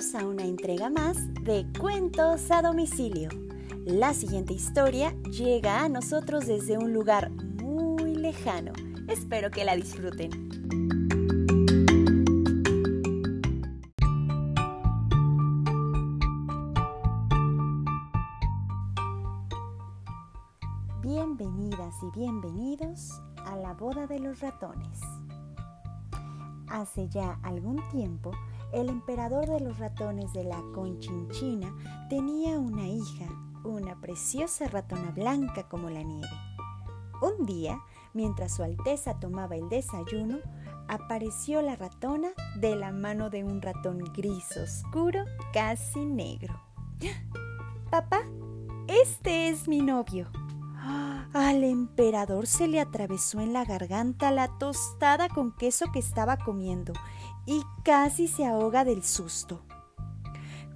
A 0.00 0.24
una 0.24 0.44
entrega 0.44 0.88
más 0.88 1.18
de 1.44 1.66
Cuentos 1.78 2.50
a 2.50 2.62
Domicilio. 2.62 3.28
La 3.84 4.14
siguiente 4.14 4.54
historia 4.54 5.12
llega 5.24 5.84
a 5.84 5.90
nosotros 5.90 6.46
desde 6.46 6.78
un 6.78 6.94
lugar 6.94 7.30
muy 7.30 8.16
lejano. 8.16 8.72
Espero 9.08 9.50
que 9.50 9.62
la 9.62 9.76
disfruten. 9.76 10.30
Bienvenidas 21.02 21.94
y 22.02 22.18
bienvenidos 22.18 23.20
a 23.44 23.54
la 23.56 23.74
boda 23.74 24.06
de 24.06 24.18
los 24.18 24.40
ratones. 24.40 24.98
Hace 26.70 27.06
ya 27.10 27.38
algún 27.42 27.86
tiempo, 27.90 28.32
el 28.72 28.88
emperador 28.88 29.46
de 29.46 29.60
los 29.60 29.78
ratones 29.78 30.32
de 30.32 30.44
la 30.44 30.60
Conchinchina 30.74 31.74
tenía 32.08 32.58
una 32.58 32.86
hija, 32.86 33.26
una 33.64 34.00
preciosa 34.00 34.68
ratona 34.68 35.10
blanca 35.10 35.68
como 35.68 35.90
la 35.90 36.02
nieve. 36.02 36.28
Un 37.20 37.46
día, 37.46 37.78
mientras 38.14 38.56
su 38.56 38.62
Alteza 38.62 39.18
tomaba 39.18 39.56
el 39.56 39.68
desayuno, 39.68 40.38
apareció 40.88 41.62
la 41.62 41.76
ratona 41.76 42.28
de 42.56 42.76
la 42.76 42.92
mano 42.92 43.30
de 43.30 43.44
un 43.44 43.60
ratón 43.60 43.98
gris 44.14 44.56
oscuro, 44.56 45.24
casi 45.52 46.04
negro. 46.04 46.60
Papá, 47.90 48.22
este 48.88 49.48
es 49.48 49.68
mi 49.68 49.80
novio. 49.82 50.28
Al 51.32 51.62
emperador 51.62 52.46
se 52.46 52.66
le 52.66 52.80
atravesó 52.80 53.40
en 53.40 53.52
la 53.52 53.64
garganta 53.64 54.30
la 54.30 54.48
tostada 54.58 55.28
con 55.28 55.52
queso 55.52 55.92
que 55.92 55.98
estaba 55.98 56.38
comiendo 56.38 56.92
y 57.50 57.64
casi 57.82 58.28
se 58.28 58.46
ahoga 58.46 58.84
del 58.84 59.02
susto. 59.02 59.60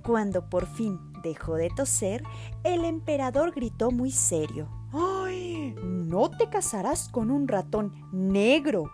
Cuando 0.02 0.50
por 0.50 0.66
fin 0.66 0.98
dejó 1.22 1.54
de 1.54 1.70
toser, 1.70 2.24
el 2.64 2.84
emperador 2.84 3.52
gritó 3.52 3.92
muy 3.92 4.10
serio. 4.10 4.68
¡Ay! 4.92 5.76
No 5.80 6.30
te 6.30 6.48
casarás 6.48 7.08
con 7.08 7.30
un 7.30 7.46
ratón 7.46 7.92
negro, 8.10 8.90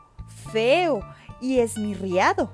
feo 0.52 1.00
y 1.40 1.60
esmirriado. 1.60 2.52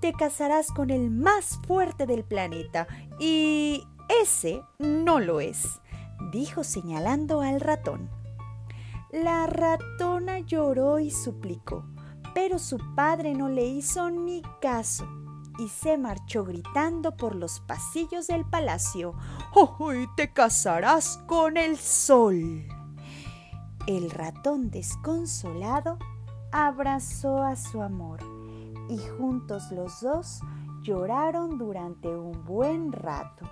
Te 0.00 0.14
casarás 0.14 0.68
con 0.68 0.88
el 0.88 1.10
más 1.10 1.60
fuerte 1.66 2.06
del 2.06 2.24
planeta 2.24 2.86
y 3.20 3.86
ese 4.22 4.62
no 4.78 5.20
lo 5.20 5.40
es, 5.40 5.80
dijo 6.32 6.64
señalando 6.64 7.42
al 7.42 7.60
ratón. 7.60 8.08
La 9.10 9.46
ratona 9.46 10.38
lloró 10.38 10.98
y 10.98 11.10
suplicó, 11.10 11.84
pero 12.34 12.58
su 12.58 12.78
padre 12.94 13.34
no 13.34 13.48
le 13.48 13.66
hizo 13.66 14.10
ni 14.10 14.42
caso 14.60 15.06
y 15.58 15.68
se 15.68 15.98
marchó 15.98 16.44
gritando 16.44 17.16
por 17.16 17.34
los 17.34 17.60
pasillos 17.60 18.26
del 18.26 18.44
palacio. 18.44 19.14
¡Hoy 19.54 20.08
te 20.16 20.32
casarás 20.32 21.18
con 21.26 21.56
el 21.56 21.76
sol! 21.76 22.66
El 23.86 24.10
ratón 24.10 24.70
desconsolado 24.70 25.98
abrazó 26.52 27.42
a 27.42 27.56
su 27.56 27.82
amor 27.82 28.20
y 28.88 28.98
juntos 29.18 29.72
los 29.72 30.00
dos 30.00 30.40
lloraron 30.82 31.58
durante 31.58 32.08
un 32.08 32.44
buen 32.44 32.92
rato. 32.92 33.48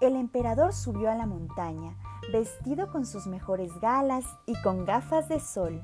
El 0.00 0.16
emperador 0.16 0.72
subió 0.72 1.10
a 1.10 1.14
la 1.14 1.26
montaña, 1.26 1.94
vestido 2.32 2.90
con 2.90 3.04
sus 3.04 3.26
mejores 3.26 3.78
galas 3.80 4.24
y 4.46 4.54
con 4.62 4.84
gafas 4.84 5.28
de 5.28 5.40
sol. 5.40 5.82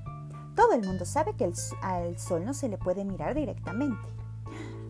Todo 0.56 0.72
el 0.72 0.84
mundo 0.84 1.04
sabe 1.04 1.34
que 1.36 1.52
al 1.82 2.18
sol 2.18 2.44
no 2.44 2.54
se 2.54 2.68
le 2.68 2.78
puede 2.78 3.04
mirar 3.04 3.34
directamente. 3.34 4.08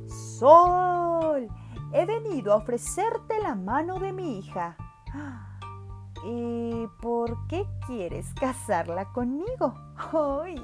Sol, 0.06 1.48
he 1.92 2.06
venido 2.06 2.52
a 2.52 2.56
ofrecerte 2.56 3.42
la 3.42 3.56
mano 3.56 3.98
de 3.98 4.12
mi 4.12 4.38
hija. 4.38 4.76
¿Y 6.24 6.86
por 7.02 7.46
qué 7.48 7.66
quieres 7.86 8.32
casarla 8.34 9.12
conmigo? 9.12 9.74
¡Ay! 10.12 10.56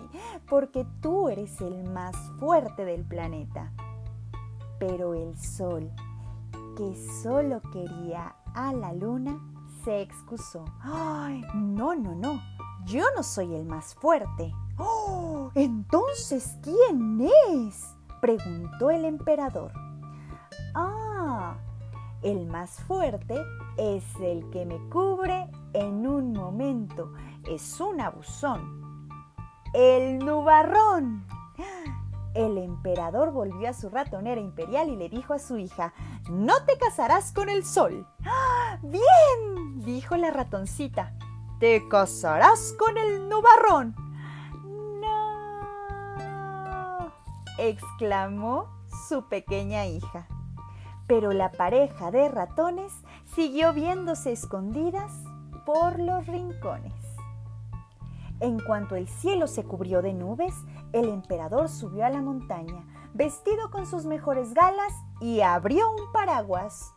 Porque 0.49 0.87
tú 1.01 1.29
eres 1.29 1.61
el 1.61 1.83
más 1.91 2.17
fuerte 2.39 2.85
del 2.85 3.05
planeta. 3.05 3.73
Pero 4.79 5.15
el 5.15 5.37
sol, 5.37 5.91
que 6.77 6.95
solo 7.23 7.61
quería 7.73 8.37
a 8.55 8.73
la 8.73 8.93
luna, 8.93 9.39
se 9.85 10.01
excusó. 10.01 10.65
¡Ay! 10.81 11.43
No, 11.55 11.95
no, 11.95 12.15
no. 12.15 12.41
Yo 12.85 13.05
no 13.17 13.23
soy 13.23 13.55
el 13.55 13.65
más 13.65 13.95
fuerte. 13.95 14.53
¡Oh! 14.79 15.51
Entonces, 15.55 16.57
¿quién 16.63 17.29
es? 17.51 17.95
preguntó 18.21 18.91
el 18.91 19.05
emperador. 19.05 19.73
Ah, 20.75 21.57
el 22.23 22.47
más 22.47 22.81
fuerte 22.85 23.43
es 23.77 24.05
el 24.21 24.49
que 24.51 24.65
me 24.65 24.79
cubre 24.89 25.51
en 25.73 26.07
un 26.07 26.33
momento. 26.33 27.13
Es 27.45 27.81
un 27.81 28.01
abusón. 28.01 29.09
El 29.75 30.19
nubarrón. 30.19 31.27
El 32.35 32.57
emperador 32.57 33.33
volvió 33.33 33.69
a 33.69 33.75
su 33.75 33.91
ratonera 33.91 34.41
imperial 34.41 34.89
y 34.89 34.97
le 34.97 35.09
dijo 35.09 35.35
a 35.35 35.39
su 35.39 35.59
hija, 35.59 35.93
no 36.31 36.65
te 36.65 36.79
casarás 36.79 37.33
con 37.33 37.49
el 37.49 37.65
sol. 37.65 38.07
¡Ah! 38.25 38.79
Bien, 38.83 39.83
dijo 39.83 40.17
la 40.17 40.31
ratoncita, 40.31 41.15
te 41.59 41.87
casarás 41.89 42.75
con 42.79 42.97
el 42.97 43.29
nubarrón. 43.29 43.95
Exclamó 47.69 48.69
su 49.09 49.29
pequeña 49.29 49.87
hija. 49.87 50.27
Pero 51.07 51.33
la 51.33 51.53
pareja 51.53 52.11
de 52.11 52.29
ratones 52.29 52.93
siguió 53.35 53.73
viéndose 53.73 54.33
escondidas 54.33 55.13
por 55.65 55.99
los 55.99 56.27
rincones. 56.27 56.93
En 58.41 58.59
cuanto 58.59 58.97
el 58.97 59.07
cielo 59.07 59.47
se 59.47 59.63
cubrió 59.63 60.03
de 60.03 60.13
nubes, 60.13 60.55
el 60.93 61.09
emperador 61.09 61.69
subió 61.69 62.05
a 62.05 62.11
la 62.11 62.21
montaña, 62.21 62.85
vestido 63.15 63.71
con 63.71 63.87
sus 63.87 64.05
mejores 64.05 64.53
galas 64.53 64.93
y 65.21 65.43
abrió 65.43 65.89
un 65.91 66.11
paraguas. 66.13 66.93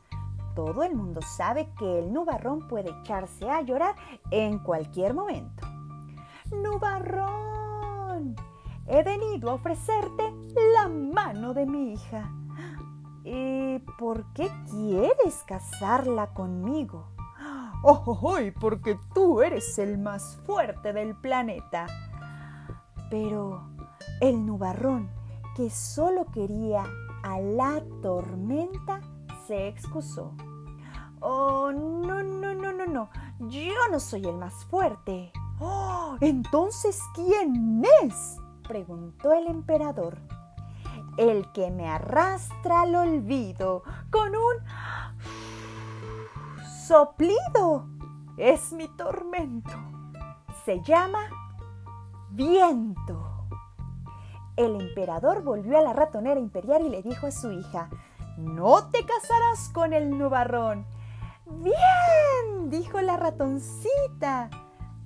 Todo 0.55 0.83
el 0.83 0.95
mundo 0.95 1.21
sabe 1.21 1.69
que 1.77 1.99
el 1.99 2.11
nubarrón 2.11 2.67
puede 2.67 2.89
echarse 3.01 3.49
a 3.49 3.61
llorar 3.61 3.95
en 4.31 4.57
cualquier 4.59 5.13
momento. 5.13 5.67
Nubarrón, 6.49 8.35
he 8.87 9.03
venido 9.03 9.51
a 9.51 9.53
ofrecerte 9.55 10.33
la 10.73 10.87
mano 10.87 11.53
de 11.53 11.65
mi 11.65 11.93
hija. 11.93 12.31
¿Y 13.23 13.79
por 13.97 14.31
qué 14.33 14.51
quieres 14.69 15.43
casarla 15.47 16.33
conmigo? 16.33 17.09
¡Oh, 17.83 18.37
porque 18.59 18.99
tú 19.13 19.41
eres 19.41 19.77
el 19.77 19.97
más 19.97 20.37
fuerte 20.45 20.93
del 20.93 21.15
planeta! 21.15 21.85
Pero 23.09 23.69
el 24.21 24.45
nubarrón, 24.45 25.09
que 25.55 25.69
solo 25.69 26.25
quería 26.31 26.83
a 27.23 27.39
la 27.39 27.83
tormenta, 28.01 29.01
se 29.47 29.67
excusó. 29.67 30.33
Oh, 31.19 31.71
no, 31.71 32.23
no, 32.23 32.53
no, 32.53 32.71
no, 32.71 32.85
no. 32.85 33.09
Yo 33.39 33.73
no 33.91 33.99
soy 33.99 34.25
el 34.25 34.35
más 34.37 34.65
fuerte. 34.65 35.31
Oh, 35.59 36.17
entonces, 36.21 36.99
¿quién 37.13 37.83
es? 38.03 38.37
preguntó 38.67 39.31
el 39.33 39.47
emperador. 39.47 40.19
El 41.17 41.51
que 41.53 41.71
me 41.71 41.87
arrastra 41.87 42.81
al 42.81 42.95
olvido 42.95 43.83
con 44.11 44.29
un 44.35 44.55
soplido. 46.87 47.87
Es 48.37 48.73
mi 48.73 48.87
tormento. 48.89 49.71
Se 50.65 50.81
llama 50.81 51.19
viento. 52.31 53.47
El 54.57 54.79
emperador 54.79 55.43
volvió 55.43 55.77
a 55.77 55.81
la 55.81 55.93
ratonera 55.93 56.39
imperial 56.39 56.85
y 56.85 56.89
le 56.89 57.01
dijo 57.01 57.27
a 57.27 57.31
su 57.31 57.51
hija, 57.51 57.89
no 58.37 58.89
te 58.89 59.05
casarás 59.05 59.69
con 59.73 59.93
el 59.93 60.17
nubarrón. 60.17 60.85
Bien, 61.45 62.69
dijo 62.69 62.99
la 63.01 63.17
ratoncita, 63.17 64.49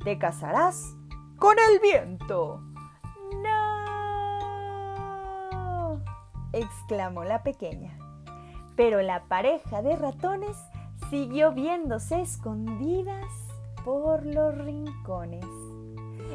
te 0.04 0.18
casarás 0.18 0.96
con 1.38 1.56
el 1.72 1.80
viento. 1.80 2.62
Exclamó 6.54 7.24
la 7.24 7.44
pequeña. 7.44 7.98
Pero 8.76 9.02
la 9.02 9.24
pareja 9.26 9.82
de 9.82 9.96
ratones 9.96 10.58
siguió 11.10 11.52
viéndose 11.52 12.22
escondidas 12.22 13.28
por 13.84 14.26
los 14.26 14.58
rincones. 14.58 15.46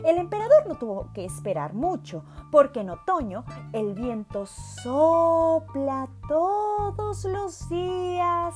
El 0.04 0.18
emperador 0.18 0.66
no 0.66 0.74
tuvo 0.74 1.10
que 1.14 1.24
esperar 1.24 1.72
mucho, 1.72 2.24
porque 2.50 2.80
en 2.80 2.90
otoño 2.90 3.44
el 3.72 3.94
viento 3.94 4.44
sopla 4.44 6.08
todos 6.28 7.24
los 7.24 7.68
días 7.68 8.54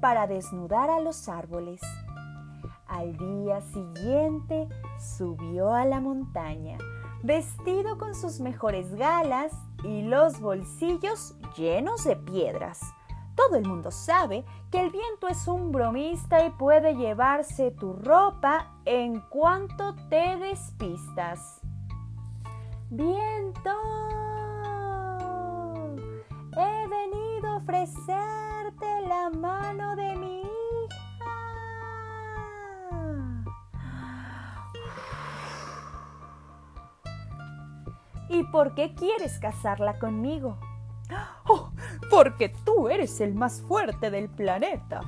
para 0.00 0.26
desnudar 0.26 0.90
a 0.90 1.00
los 1.00 1.28
árboles. 1.28 1.80
Al 2.86 3.16
día 3.16 3.60
siguiente 3.62 4.68
subió 4.98 5.72
a 5.72 5.84
la 5.84 6.00
montaña, 6.00 6.78
vestido 7.22 7.96
con 7.98 8.14
sus 8.14 8.40
mejores 8.40 8.94
galas 8.94 9.52
y 9.84 10.02
los 10.02 10.40
bolsillos 10.40 11.34
llenos 11.56 12.04
de 12.04 12.16
piedras. 12.16 12.80
Todo 13.34 13.56
el 13.56 13.66
mundo 13.66 13.90
sabe 13.90 14.44
que 14.70 14.80
el 14.80 14.90
viento 14.90 15.28
es 15.28 15.48
un 15.48 15.72
bromista 15.72 16.44
y 16.44 16.50
puede 16.50 16.94
llevarse 16.94 17.70
tu 17.72 17.92
ropa 17.92 18.72
en 18.84 19.20
cuanto 19.20 19.94
te 20.08 20.36
despistas. 20.36 21.60
Viento, 22.90 23.70
he 26.56 26.86
venido 26.88 27.48
a 27.48 27.56
ofrecerte 27.56 29.00
la 29.08 29.30
mano 29.30 29.96
de 29.96 30.14
mi 30.16 30.43
¿Y 38.34 38.42
por 38.42 38.74
qué 38.74 38.94
quieres 38.94 39.38
casarla 39.38 40.00
conmigo? 40.00 40.58
Oh, 41.46 41.70
porque 42.10 42.48
tú 42.64 42.88
eres 42.88 43.20
el 43.20 43.34
más 43.34 43.62
fuerte 43.62 44.10
del 44.10 44.28
planeta. 44.28 45.02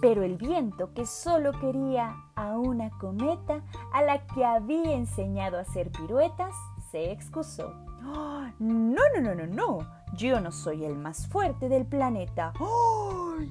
Pero 0.00 0.24
el 0.24 0.36
viento, 0.36 0.92
que 0.92 1.06
solo 1.06 1.52
quería 1.60 2.16
a 2.34 2.58
una 2.58 2.90
cometa 2.98 3.62
a 3.92 4.02
la 4.02 4.26
que 4.26 4.44
había 4.44 4.94
enseñado 4.94 5.58
a 5.58 5.60
hacer 5.60 5.92
piruetas, 5.92 6.54
se 6.90 7.12
excusó. 7.12 7.72
no, 8.00 8.50
no, 8.58 9.20
no, 9.20 9.34
no, 9.34 9.46
no. 9.46 9.78
Yo 10.14 10.40
no 10.40 10.50
soy 10.50 10.84
el 10.84 10.96
más 10.96 11.28
fuerte 11.28 11.68
del 11.68 11.86
planeta. 11.86 12.52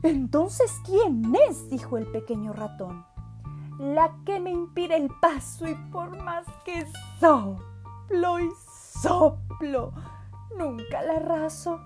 Entonces, 0.03 0.73
¿quién 0.85 1.33
es? 1.47 1.69
dijo 1.69 1.97
el 1.97 2.07
pequeño 2.07 2.51
ratón. 2.51 3.05
La 3.79 4.13
que 4.25 4.41
me 4.41 4.51
impide 4.51 4.97
el 4.97 5.09
paso 5.21 5.67
y 5.69 5.75
por 5.91 6.21
más 6.21 6.45
que 6.65 6.85
soplo 7.19 8.39
y 8.39 8.49
soplo, 9.01 9.91
nunca 10.57 11.01
la 11.01 11.19
raso. 11.19 11.79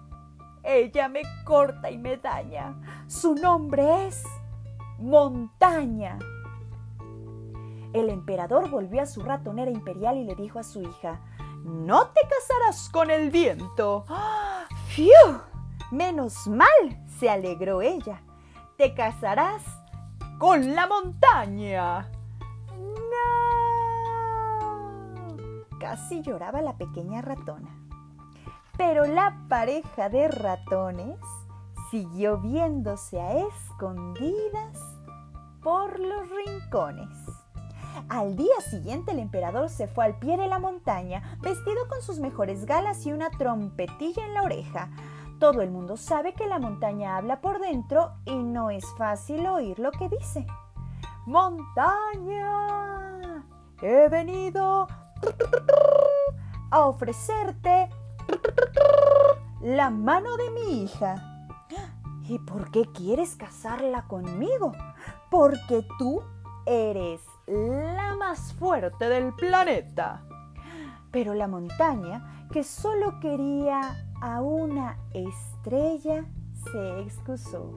Ella 0.63 1.07
me 1.07 1.21
corta 1.45 1.89
y 1.89 1.97
me 1.97 2.17
daña. 2.17 2.75
Su 3.07 3.35
nombre 3.35 4.07
es 4.07 4.23
Montaña. 4.99 6.19
El 7.93 8.09
emperador 8.09 8.69
volvió 8.69 9.01
a 9.01 9.05
su 9.05 9.23
ratonera 9.23 9.71
imperial 9.71 10.17
y 10.17 10.25
le 10.25 10.35
dijo 10.35 10.59
a 10.59 10.63
su 10.63 10.81
hija, 10.81 11.19
no 11.63 12.07
te 12.07 12.21
casarás 12.21 12.89
con 12.89 13.09
el 13.09 13.31
viento. 13.31 14.05
¡Fiu! 14.87 15.39
Menos 15.91 16.47
mal, 16.47 16.67
se 17.19 17.29
alegró 17.29 17.81
ella. 17.81 18.21
Te 18.77 18.93
casarás 18.93 19.63
con 20.37 20.75
la 20.75 20.85
montaña. 20.87 22.11
Casi 25.79 26.21
lloraba 26.21 26.61
la 26.61 26.77
pequeña 26.77 27.21
ratona. 27.21 27.69
Pero 28.77 29.05
la 29.05 29.37
pareja 29.49 30.09
de 30.09 30.27
ratones 30.27 31.17
siguió 31.89 32.37
viéndose 32.37 33.19
a 33.19 33.45
escondidas 33.47 34.77
por 35.61 35.99
los 35.99 36.29
rincones. 36.29 37.09
Al 38.07 38.35
día 38.35 38.61
siguiente 38.69 39.11
el 39.11 39.19
emperador 39.19 39.69
se 39.69 39.87
fue 39.87 40.05
al 40.05 40.19
pie 40.19 40.37
de 40.37 40.47
la 40.47 40.59
montaña, 40.59 41.37
vestido 41.41 41.87
con 41.87 42.01
sus 42.01 42.19
mejores 42.19 42.65
galas 42.65 43.05
y 43.05 43.11
una 43.11 43.29
trompetilla 43.31 44.25
en 44.25 44.33
la 44.33 44.43
oreja. 44.43 44.89
Todo 45.39 45.61
el 45.61 45.71
mundo 45.71 45.97
sabe 45.97 46.33
que 46.33 46.47
la 46.47 46.59
montaña 46.59 47.17
habla 47.17 47.41
por 47.41 47.59
dentro 47.59 48.11
y 48.25 48.35
no 48.35 48.69
es 48.69 48.85
fácil 48.97 49.47
oír 49.47 49.79
lo 49.79 49.91
que 49.91 50.09
dice. 50.09 50.45
Montaña, 51.25 52.55
he 53.81 54.09
venido 54.09 54.87
a 56.71 56.85
ofrecerte 56.85 57.89
la 59.61 59.89
mano 59.89 60.37
de 60.37 60.51
mi 60.51 60.83
hija. 60.83 61.25
¿Y 62.27 62.37
por 62.39 62.69
qué 62.71 62.85
quieres 62.93 63.35
casarla 63.35 64.03
conmigo? 64.07 64.73
Porque 65.31 65.85
tú 65.97 66.21
eres 66.65 67.21
la 67.47 68.15
más 68.15 68.53
fuerte 68.53 69.09
del 69.09 69.33
planeta. 69.33 70.23
Pero 71.11 71.33
la 71.33 71.47
montaña, 71.47 72.47
que 72.51 72.63
solo 72.63 73.19
quería 73.19 74.05
a 74.21 74.41
una 74.41 74.99
estrella, 75.13 76.25
se 76.71 77.01
excusó. 77.01 77.71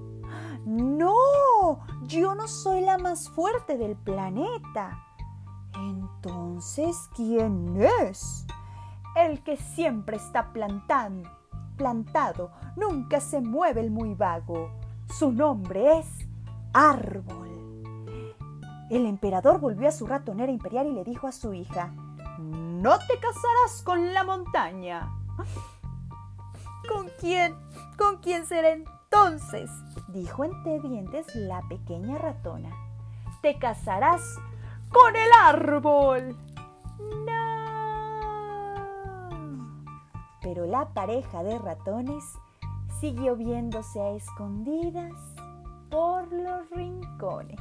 No, 0.66 1.80
yo 2.02 2.34
no 2.34 2.46
soy 2.46 2.82
la 2.82 2.98
más 2.98 3.28
fuerte 3.30 3.78
del 3.78 3.96
planeta. 3.96 5.02
Entonces, 5.74 7.08
¿quién 7.14 7.76
es? 7.80 8.46
el 9.14 9.42
que 9.42 9.56
siempre 9.56 10.16
está 10.16 10.52
plantando, 10.52 11.28
plantado, 11.76 12.50
nunca 12.76 13.20
se 13.20 13.40
mueve 13.40 13.80
el 13.80 13.90
muy 13.90 14.14
vago. 14.14 14.70
Su 15.08 15.32
nombre 15.32 15.98
es 15.98 16.06
Árbol. 16.72 17.50
El 18.90 19.06
emperador 19.06 19.60
volvió 19.60 19.88
a 19.88 19.92
su 19.92 20.06
ratonera 20.06 20.52
imperial 20.52 20.86
y 20.86 20.92
le 20.92 21.04
dijo 21.04 21.26
a 21.26 21.32
su 21.32 21.52
hija, 21.52 21.92
no 22.38 22.98
te 22.98 23.18
casarás 23.18 23.82
con 23.84 24.12
la 24.12 24.24
montaña. 24.24 25.12
¿Con 26.88 27.08
quién? 27.20 27.54
¿Con 27.96 28.18
quién 28.18 28.44
será 28.46 28.70
entonces? 28.70 29.70
dijo 30.08 30.44
entre 30.44 30.80
dientes 30.80 31.34
la 31.34 31.62
pequeña 31.68 32.18
ratona. 32.18 32.70
Te 33.40 33.58
casarás 33.58 34.22
con 34.92 35.16
el 35.16 35.30
árbol. 35.40 36.36
pero 40.42 40.66
la 40.66 40.88
pareja 40.92 41.42
de 41.42 41.58
ratones 41.58 42.24
siguió 43.00 43.36
viéndose 43.36 44.00
a 44.00 44.10
escondidas 44.10 45.12
por 45.88 46.30
los 46.32 46.68
rincones. 46.70 47.60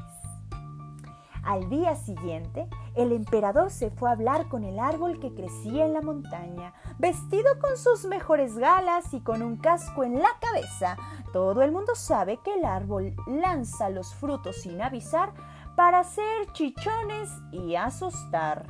Al 1.43 1.69
día 1.69 1.95
siguiente, 1.95 2.67
el 2.95 3.11
emperador 3.13 3.71
se 3.71 3.89
fue 3.89 4.09
a 4.09 4.11
hablar 4.11 4.47
con 4.47 4.63
el 4.63 4.77
árbol 4.77 5.19
que 5.19 5.33
crecía 5.33 5.85
en 5.85 5.93
la 5.93 6.01
montaña, 6.01 6.73
vestido 6.99 7.57
con 7.59 7.77
sus 7.77 8.05
mejores 8.05 8.57
galas 8.57 9.13
y 9.13 9.21
con 9.21 9.41
un 9.41 9.57
casco 9.57 10.03
en 10.03 10.19
la 10.19 10.29
cabeza. 10.39 10.97
Todo 11.33 11.63
el 11.63 11.71
mundo 11.71 11.95
sabe 11.95 12.37
que 12.43 12.53
el 12.53 12.65
árbol 12.65 13.15
lanza 13.25 13.89
los 13.89 14.13
frutos 14.13 14.61
sin 14.61 14.81
avisar 14.81 15.33
para 15.75 15.99
hacer 15.99 16.51
chichones 16.53 17.29
y 17.51 17.75
asustar. 17.75 18.65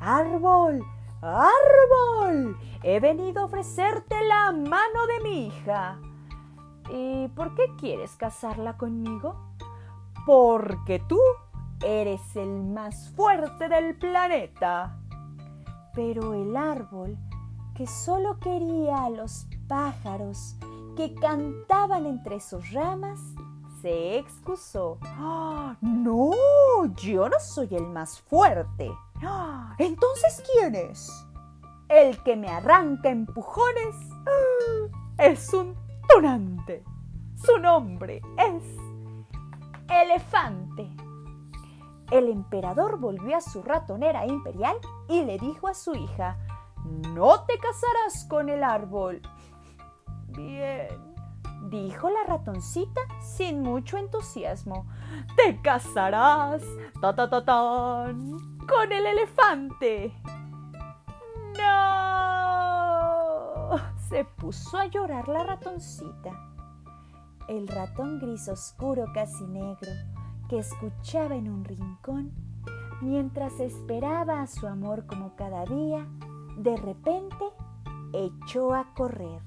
Árbol, 0.00 0.84
árbol, 1.20 2.56
He 2.82 3.00
venido 3.00 3.42
a 3.42 3.44
ofrecerte 3.46 4.14
la 4.28 4.52
mano 4.52 5.06
de 5.08 5.28
mi 5.28 5.46
hija. 5.48 5.98
¿Y 6.90 7.28
por 7.28 7.54
qué 7.54 7.74
quieres 7.76 8.12
casarla 8.12 8.76
conmigo? 8.76 9.34
Porque 10.24 11.00
tú 11.00 11.18
eres 11.84 12.36
el 12.36 12.62
más 12.62 13.10
fuerte 13.16 13.68
del 13.68 13.98
planeta. 13.98 14.96
Pero 15.92 16.34
el 16.34 16.56
árbol, 16.56 17.18
que 17.74 17.86
solo 17.86 18.38
quería 18.38 19.04
a 19.04 19.10
los 19.10 19.48
pájaros 19.66 20.56
que 20.96 21.14
cantaban 21.14 22.06
entre 22.06 22.38
sus 22.38 22.72
ramas, 22.72 23.18
se 23.80 24.18
excusó. 24.18 24.98
¡Ah! 25.02 25.76
no, 25.80 26.30
yo 26.96 27.28
no 27.28 27.38
soy 27.40 27.68
el 27.72 27.86
más 27.86 28.20
fuerte. 28.20 28.90
¡Ah! 29.22 29.74
Entonces, 29.78 30.42
¿quién 30.52 30.74
es? 30.74 31.10
El 31.88 32.22
que 32.22 32.36
me 32.36 32.48
arranca 32.48 33.08
empujones 33.08 33.96
es 35.18 35.52
un 35.54 35.74
tunante. 36.08 36.84
Su 37.34 37.58
nombre 37.58 38.20
es 38.36 38.64
Elefante. 39.88 40.88
El 42.10 42.28
emperador 42.28 42.98
volvió 42.98 43.36
a 43.36 43.40
su 43.40 43.62
ratonera 43.62 44.26
imperial 44.26 44.76
y 45.08 45.22
le 45.24 45.38
dijo 45.38 45.68
a 45.68 45.74
su 45.74 45.94
hija, 45.94 46.38
no 47.14 47.44
te 47.44 47.58
casarás 47.58 48.24
con 48.28 48.48
el 48.48 48.64
árbol. 48.64 49.22
Bien, 50.28 51.07
dijo 51.62 52.10
la 52.10 52.24
ratoncita 52.24 53.00
sin 53.20 53.62
mucho 53.62 53.96
entusiasmo. 53.98 54.86
Te 55.36 55.60
casarás, 55.60 56.62
ta 57.00 57.14
ta 57.14 57.28
ta 57.28 58.14
con 58.68 58.92
el 58.92 59.06
elefante. 59.06 60.12
¡No! 61.56 62.18
Se 64.08 64.24
puso 64.24 64.78
a 64.78 64.86
llorar 64.86 65.28
la 65.28 65.42
ratoncita. 65.44 66.30
El 67.48 67.66
ratón 67.66 68.18
gris 68.18 68.48
oscuro, 68.48 69.06
casi 69.14 69.44
negro, 69.46 69.90
que 70.48 70.58
escuchaba 70.58 71.34
en 71.34 71.48
un 71.48 71.64
rincón, 71.64 72.32
mientras 73.00 73.58
esperaba 73.60 74.42
a 74.42 74.46
su 74.46 74.66
amor 74.66 75.06
como 75.06 75.34
cada 75.34 75.64
día, 75.64 76.06
de 76.58 76.76
repente 76.76 77.44
echó 78.12 78.74
a 78.74 78.92
correr. 78.94 79.40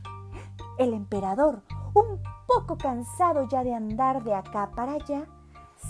El 0.78 0.94
emperador, 0.94 1.62
un 1.94 2.22
poco 2.48 2.78
cansado 2.78 3.48
ya 3.48 3.64
de 3.64 3.74
andar 3.74 4.24
de 4.24 4.34
acá 4.34 4.72
para 4.76 4.94
allá, 4.94 5.26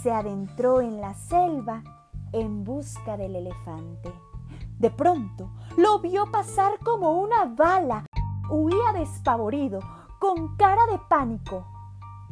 se 0.01 0.11
adentró 0.11 0.81
en 0.81 1.01
la 1.01 1.13
selva 1.13 1.83
en 2.31 2.63
busca 2.63 3.17
del 3.17 3.35
elefante. 3.35 4.11
De 4.79 4.89
pronto 4.89 5.49
lo 5.77 5.99
vio 5.99 6.31
pasar 6.31 6.79
como 6.83 7.11
una 7.19 7.45
bala 7.45 8.05
huía 8.51 8.93
despavorido, 8.93 9.79
con 10.19 10.55
cara 10.55 10.85
de 10.91 10.99
pánico. 11.09 11.65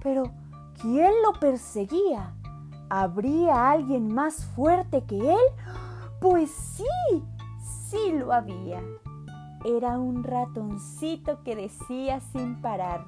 Pero, 0.03 0.23
¿quién 0.81 1.11
lo 1.23 1.39
perseguía? 1.39 2.35
¿Habría 2.89 3.71
alguien 3.71 4.13
más 4.13 4.45
fuerte 4.45 5.03
que 5.05 5.31
él? 5.31 5.47
Pues 6.19 6.51
sí, 6.51 7.23
sí 7.61 8.11
lo 8.11 8.33
había. 8.33 8.81
Era 9.65 9.97
un 9.97 10.23
ratoncito 10.23 11.43
que 11.43 11.55
decía 11.55 12.19
sin 12.19 12.61
parar, 12.61 13.07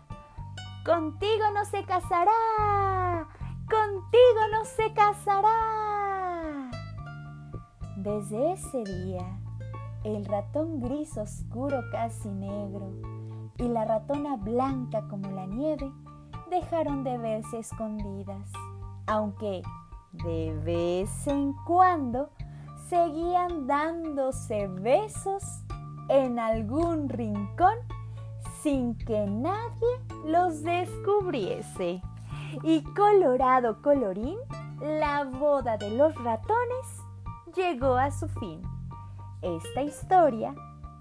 Contigo 0.86 1.44
no 1.54 1.64
se 1.64 1.84
casará, 1.84 3.28
contigo 3.70 4.42
no 4.52 4.66
se 4.66 4.92
casará. 4.94 6.72
Desde 7.98 8.54
ese 8.54 8.84
día, 8.84 9.40
el 10.04 10.26
ratón 10.26 10.80
gris 10.80 11.16
oscuro 11.18 11.84
casi 11.92 12.30
negro 12.30 12.94
y 13.60 13.68
la 13.68 13.86
ratona 13.86 14.38
blanca 14.38 15.08
como 15.08 15.30
la 15.30 15.46
nieve 15.46 15.92
dejaron 16.50 17.04
de 17.04 17.20
verse 17.20 17.60
escondidas, 17.60 18.52
aunque 19.06 19.62
de 20.14 20.60
vez 20.64 21.28
en 21.28 21.54
cuando 21.68 22.32
seguían 22.90 23.68
dándose 23.68 24.68
besos 24.68 25.44
en 26.10 26.40
algún 26.40 27.08
rincón 27.08 27.78
sin 28.62 28.98
que 28.98 29.26
nadie 29.28 29.88
los 30.26 30.64
descubriese. 30.64 32.02
Y 32.64 32.84
colorado 32.96 33.82
colorín, 33.82 34.38
la 34.82 35.24
boda 35.24 35.78
de 35.78 35.90
los 35.92 36.14
ratones 36.16 37.02
llegó 37.56 37.96
a 37.96 38.12
su 38.12 38.28
fin. 38.28 38.62
Esta 39.42 39.82
historia 39.82 40.54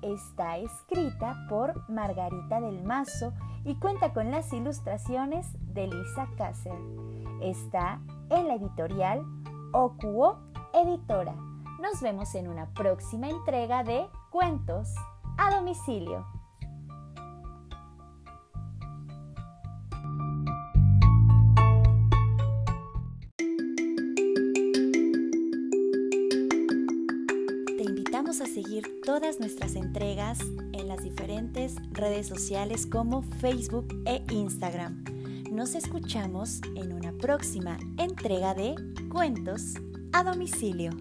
está 0.02 0.58
escrita 0.58 1.36
por 1.48 1.88
Margarita 1.90 2.60
del 2.60 2.82
Mazo 2.82 3.32
y 3.64 3.74
cuenta 3.74 4.12
con 4.12 4.30
las 4.30 4.52
ilustraciones 4.52 5.46
de 5.74 5.88
Lisa 5.88 6.28
Kasser. 6.38 6.78
Está 7.42 8.00
en 8.30 8.48
la 8.48 8.54
editorial 8.54 9.22
Okuo 9.72 10.38
Editora. 10.72 11.34
Nos 11.80 12.00
vemos 12.00 12.34
en 12.34 12.48
una 12.48 12.72
próxima 12.74 13.28
entrega 13.28 13.82
de 13.82 14.06
Cuentos 14.30 14.94
a 15.36 15.54
domicilio. 15.56 16.39
A 28.38 28.46
seguir 28.46 29.00
todas 29.04 29.40
nuestras 29.40 29.75
entregas 29.75 30.38
en 30.72 30.87
las 30.87 31.02
diferentes 31.02 31.75
redes 31.90 32.28
sociales 32.28 32.87
como 32.87 33.22
Facebook 33.22 33.88
e 34.06 34.22
Instagram. 34.30 35.02
Nos 35.50 35.75
escuchamos 35.75 36.60
en 36.76 36.92
una 36.92 37.10
próxima 37.10 37.76
entrega 37.99 38.54
de 38.54 38.76
Cuentos 39.10 39.75
a 40.12 40.22
domicilio. 40.22 40.92